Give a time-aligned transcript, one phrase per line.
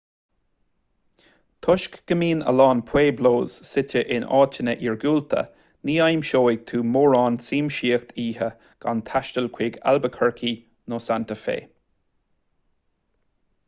[1.65, 5.43] toisc go mbíonn a lán pueblos suite in áiteanna iargúlta
[5.91, 8.49] ní aimseoidh tú mórán siamsaíocht oíche
[8.87, 10.55] gan taisteal chuig albuquerque
[10.95, 11.57] nó santa fe